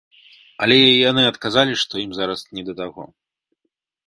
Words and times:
Але 0.67 0.77
яны 1.09 1.23
адказалі, 1.31 1.73
што 1.83 1.93
ім 2.05 2.11
зараз 2.21 2.39
не 2.59 2.63
да 2.71 2.77
таго. 2.81 3.03